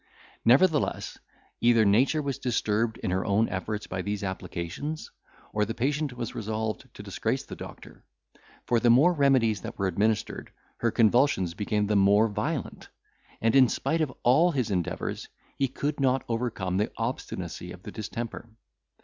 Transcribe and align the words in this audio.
Nevertheless, 0.45 1.19
either 1.59 1.85
nature 1.85 2.23
was 2.23 2.39
disturbed 2.39 2.97
in 2.97 3.11
her 3.11 3.23
own 3.23 3.47
efforts 3.49 3.85
by 3.85 4.01
these 4.01 4.23
applications, 4.23 5.11
or 5.53 5.63
the 5.63 5.75
patient 5.75 6.11
was 6.13 6.33
resolved 6.33 6.91
to 6.95 7.03
disgrace 7.03 7.43
the 7.45 7.55
doctor. 7.55 8.03
For 8.65 8.79
the 8.79 8.89
more 8.89 9.13
remedies 9.13 9.61
that 9.61 9.77
were 9.77 9.85
administered, 9.85 10.51
her 10.77 10.89
convulsions 10.89 11.53
became 11.53 11.85
the 11.85 11.95
more 11.95 12.27
violent; 12.27 12.89
and 13.41 13.55
in 13.55 13.69
spite 13.69 14.01
of 14.01 14.11
all 14.23 14.49
his 14.49 14.71
endeavours, 14.71 15.27
he 15.59 15.67
could 15.67 15.99
not 15.99 16.23
overcome 16.27 16.77
the 16.77 16.91
obstinacy 16.97 17.71
of 17.71 17.83
the 17.83 17.91
distemper. 17.91 18.49